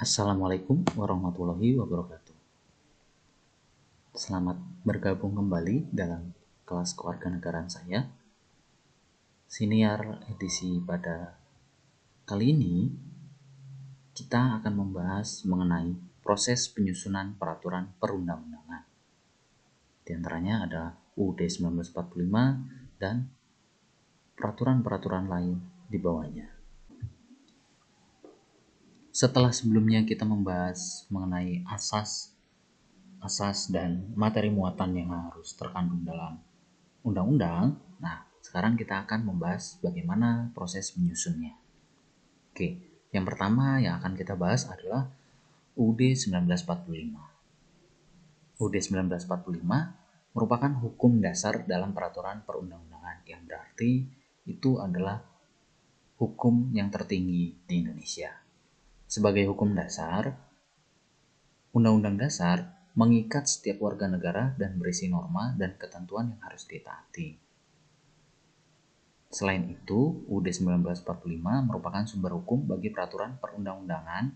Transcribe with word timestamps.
Assalamualaikum 0.00 0.80
warahmatullahi 0.96 1.76
wabarakatuh. 1.76 2.32
Selamat 4.16 4.56
bergabung 4.80 5.36
kembali 5.36 5.92
dalam 5.92 6.32
kelas 6.64 6.96
kewarganegaraan 6.96 7.68
saya. 7.68 8.08
Siniar 9.44 10.24
edisi 10.32 10.80
pada 10.80 11.36
kali 12.24 12.56
ini 12.56 12.88
kita 14.16 14.64
akan 14.64 14.72
membahas 14.72 15.44
mengenai 15.44 15.92
proses 16.24 16.72
penyusunan 16.72 17.36
peraturan 17.36 17.92
perundang-undangan. 18.00 18.88
Di 20.00 20.16
antaranya 20.16 20.64
ada 20.64 20.82
UUD 21.20 21.44
1945 21.44 22.96
dan 22.96 23.28
peraturan-peraturan 24.32 25.28
lain 25.28 25.60
di 25.92 26.00
bawahnya. 26.00 26.59
Setelah 29.20 29.52
sebelumnya 29.52 30.00
kita 30.08 30.24
membahas 30.24 31.04
mengenai 31.12 31.60
asas 31.68 32.32
asas 33.20 33.68
dan 33.68 34.16
materi 34.16 34.48
muatan 34.48 34.96
yang 34.96 35.12
harus 35.12 35.52
terkandung 35.60 36.08
dalam 36.08 36.40
undang-undang, 37.04 37.76
nah 38.00 38.24
sekarang 38.40 38.80
kita 38.80 39.04
akan 39.04 39.28
membahas 39.28 39.76
bagaimana 39.84 40.48
proses 40.56 40.96
menyusunnya. 40.96 41.52
Oke, 42.48 42.80
yang 43.12 43.28
pertama 43.28 43.76
yang 43.76 44.00
akan 44.00 44.16
kita 44.16 44.40
bahas 44.40 44.64
adalah 44.64 45.12
UUD 45.76 46.16
1945. 46.16 48.56
UUD 48.56 48.72
1945 48.72 50.32
merupakan 50.32 50.72
hukum 50.80 51.20
dasar 51.20 51.68
dalam 51.68 51.92
peraturan 51.92 52.40
perundang-undangan 52.48 53.28
yang 53.28 53.44
berarti 53.44 54.00
itu 54.48 54.80
adalah 54.80 55.20
hukum 56.16 56.72
yang 56.72 56.88
tertinggi 56.88 57.68
di 57.68 57.84
Indonesia. 57.84 58.48
Sebagai 59.10 59.42
hukum 59.50 59.74
dasar, 59.74 60.38
Undang-Undang 61.74 62.14
Dasar 62.22 62.78
mengikat 62.94 63.50
setiap 63.50 63.82
warga 63.82 64.06
negara 64.06 64.54
dan 64.54 64.78
berisi 64.78 65.10
norma 65.10 65.50
dan 65.58 65.74
ketentuan 65.74 66.30
yang 66.30 66.38
harus 66.46 66.62
ditaati. 66.70 67.34
Selain 69.34 69.66
itu, 69.66 70.26
UUD 70.30 70.46
1945 70.46 71.02
merupakan 71.42 72.06
sumber 72.06 72.38
hukum 72.38 72.70
bagi 72.70 72.94
peraturan 72.94 73.34
perundang-undangan 73.42 74.30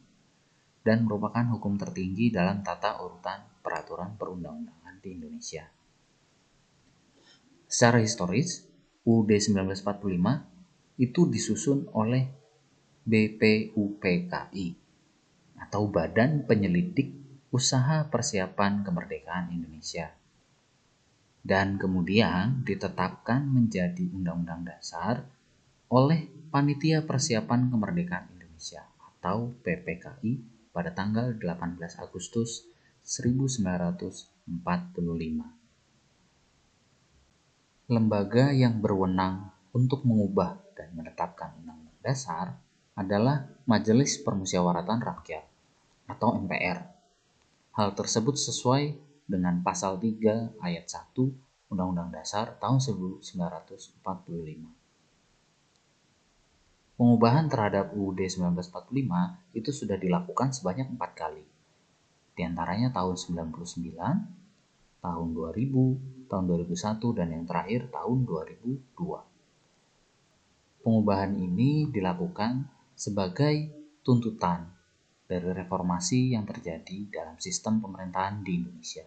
dan 0.83 0.99
merupakan 1.07 1.55
hukum 1.55 1.79
tertinggi 1.79 2.35
dalam 2.35 2.67
tata 2.67 2.99
urutan 2.99 3.63
peraturan 3.63 4.19
perundang-undangan 4.19 4.99
di 4.99 5.15
Indonesia. 5.15 5.71
Secara 7.71 8.03
historis, 8.03 8.67
UUD 9.07 9.31
1945 9.39 10.99
itu 10.99 11.21
disusun 11.31 11.91
oleh 11.95 12.44
BPUPKI 13.05 14.69
atau 15.61 15.83
Badan 15.89 16.49
Penyelidik 16.49 17.13
Usaha 17.53 18.09
Persiapan 18.09 18.83
Kemerdekaan 18.83 19.53
Indonesia 19.53 20.11
dan 21.45 21.77
kemudian 21.77 22.65
ditetapkan 22.65 23.45
menjadi 23.45 24.09
Undang-Undang 24.09 24.65
Dasar 24.65 25.29
oleh 25.93 26.25
Panitia 26.49 27.05
Persiapan 27.05 27.69
Kemerdekaan 27.69 28.33
Indonesia 28.33 28.89
atau 28.97 29.53
PPKI 29.61 30.41
pada 30.73 30.89
tanggal 30.97 31.37
18 31.37 31.77
Agustus 32.01 32.65
1945. 33.05 34.49
Lembaga 37.93 38.49
yang 38.57 38.81
berwenang 38.81 39.53
untuk 39.77 40.09
mengubah 40.09 40.57
dan 40.73 40.97
menetapkan 40.97 41.53
Undang-Undang 41.61 42.01
Dasar 42.01 42.57
adalah 42.95 43.51
Majelis 43.67 44.23
Permusyawaratan 44.23 45.03
Rakyat 45.03 45.43
atau 46.07 46.39
MPR. 46.39 46.79
Hal 47.75 47.91
tersebut 47.99 48.39
sesuai 48.39 48.95
dengan 49.27 49.59
pasal 49.67 49.99
3 49.99 50.63
ayat 50.63 50.87
1 50.87 51.75
Undang-Undang 51.75 52.15
Dasar 52.15 52.55
tahun 52.63 52.79
1945. 52.79 53.99
Pengubahan 56.95 57.51
terhadap 57.51 57.91
UUD 57.99 58.23
1945 58.23 59.59
itu 59.59 59.71
sudah 59.75 59.99
dilakukan 59.99 60.55
sebanyak 60.55 60.87
empat 60.95 61.11
kali. 61.19 61.43
Di 62.39 62.47
antaranya 62.47 62.95
tahun 62.95 63.19
99, 63.19 65.03
tahun 65.03 65.29
2000, 65.35 66.31
tahun 66.31 66.45
2001, 66.47 67.19
dan 67.19 67.35
yang 67.35 67.43
terakhir 67.51 67.91
tahun 67.91 68.23
2002. 68.23 70.87
Pengubahan 70.87 71.35
ini 71.35 71.91
dilakukan 71.91 72.71
sebagai 72.95 73.71
tuntutan 74.07 74.71
dari 75.27 75.51
reformasi 75.51 76.37
yang 76.37 76.47
terjadi 76.47 77.11
dalam 77.11 77.37
sistem 77.43 77.83
pemerintahan 77.83 78.45
di 78.47 78.61
Indonesia. 78.61 79.03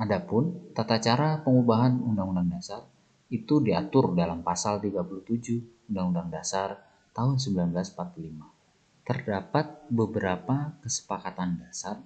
Adapun 0.00 0.72
tata 0.72 0.96
cara 0.96 1.36
pengubahan 1.44 2.00
Undang-Undang 2.00 2.48
Dasar 2.56 2.82
itu 3.28 3.60
diatur 3.60 4.16
dalam 4.16 4.40
pasal 4.40 4.80
37 4.80 5.90
Undang-Undang 5.92 6.28
Dasar 6.32 6.80
tahun 7.12 7.36
1945. 7.36 9.04
Terdapat 9.04 9.66
beberapa 9.90 10.78
kesepakatan 10.80 11.60
dasar 11.60 12.00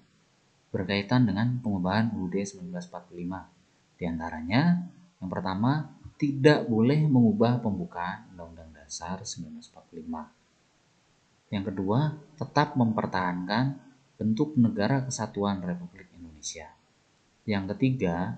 berkaitan 0.73 1.29
dengan 1.29 1.63
pengubahan 1.63 2.11
UUD 2.17 2.43
1945. 2.43 4.01
Di 4.01 4.05
antaranya, 4.09 4.83
yang 5.23 5.31
pertama, 5.31 5.95
tidak 6.17 6.67
boleh 6.67 7.05
mengubah 7.07 7.61
pembukaan 7.63 8.27
Undang-Undang 8.35 8.83
Dasar 8.83 9.23
1945 9.23 10.46
yang 11.51 11.63
kedua, 11.63 12.19
tetap 12.35 12.75
mempertahankan 12.75 13.79
bentuk 14.19 14.59
negara 14.59 15.05
kesatuan 15.07 15.63
Republik 15.63 16.11
Indonesia. 16.17 16.73
Yang 17.47 17.77
ketiga, 17.77 18.35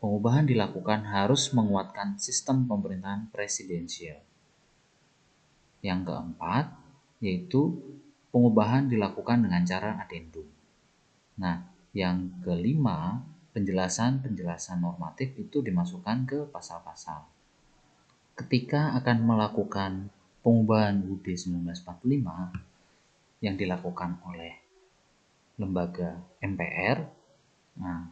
pengubahan 0.00 0.48
dilakukan 0.48 1.04
harus 1.04 1.52
menguatkan 1.52 2.16
sistem 2.16 2.64
pemerintahan 2.64 3.28
presidensial. 3.28 4.24
Yang 5.84 6.00
keempat, 6.08 6.72
yaitu 7.20 7.76
pengubahan 8.32 8.88
dilakukan 8.88 9.44
dengan 9.44 9.62
cara 9.68 10.00
adendum. 10.00 10.48
Nah, 11.38 11.68
yang 11.92 12.40
kelima, 12.40 13.22
penjelasan-penjelasan 13.52 14.80
normatif 14.80 15.34
itu 15.36 15.60
dimasukkan 15.60 16.18
ke 16.24 16.38
pasal-pasal. 16.48 17.26
Ketika 18.38 18.94
akan 19.02 19.18
melakukan 19.26 19.92
pengubahan 20.42 21.02
UUD 21.04 21.26
1945 21.26 23.42
yang 23.42 23.54
dilakukan 23.54 24.18
oleh 24.26 24.54
lembaga 25.58 26.18
MPR. 26.38 26.98
Nah, 27.78 28.10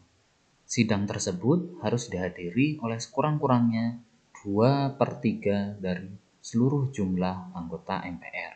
sidang 0.66 1.06
tersebut 1.06 1.82
harus 1.82 2.10
dihadiri 2.10 2.78
oleh 2.82 2.98
sekurang-kurangnya 2.98 3.98
2 4.42 4.98
per 4.98 5.10
3 5.22 5.78
dari 5.78 6.10
seluruh 6.42 6.90
jumlah 6.94 7.54
anggota 7.54 8.02
MPR. 8.06 8.54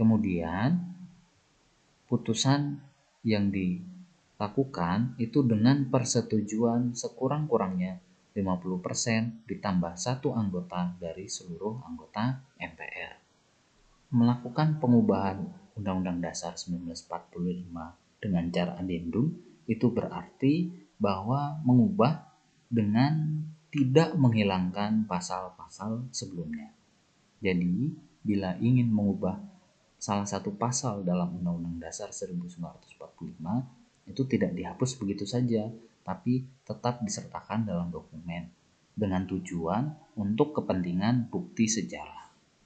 Kemudian, 0.00 0.80
putusan 2.08 2.80
yang 3.20 3.52
dilakukan 3.52 5.20
itu 5.20 5.44
dengan 5.44 5.84
persetujuan 5.92 6.96
sekurang-kurangnya 6.96 8.00
50% 8.30 9.46
ditambah 9.50 9.94
satu 9.98 10.32
anggota 10.34 10.94
dari 11.02 11.26
seluruh 11.26 11.82
anggota 11.82 12.38
MPR. 12.58 13.14
Melakukan 14.14 14.78
pengubahan 14.78 15.46
Undang-Undang 15.78 16.22
Dasar 16.22 16.54
1945 16.54 18.22
dengan 18.22 18.44
cara 18.52 18.78
adendum 18.78 19.32
itu 19.66 19.86
berarti 19.90 20.70
bahwa 21.00 21.58
mengubah 21.62 22.26
dengan 22.70 23.42
tidak 23.70 24.18
menghilangkan 24.18 25.06
pasal-pasal 25.06 26.10
sebelumnya. 26.10 26.74
Jadi, 27.38 27.94
bila 28.20 28.58
ingin 28.58 28.90
mengubah 28.90 29.38
salah 29.96 30.26
satu 30.26 30.52
pasal 30.54 31.06
dalam 31.06 31.38
Undang-Undang 31.38 31.88
Dasar 31.88 32.10
1945 32.10 33.79
itu 34.08 34.24
tidak 34.28 34.52
dihapus 34.56 35.00
begitu 35.00 35.24
saja, 35.24 35.68
tapi 36.04 36.44
tetap 36.64 37.00
disertakan 37.04 37.64
dalam 37.68 37.88
dokumen 37.88 38.50
dengan 38.96 39.24
tujuan 39.24 39.88
untuk 40.20 40.52
kepentingan 40.56 41.32
bukti 41.32 41.64
sejarah. 41.64 42.19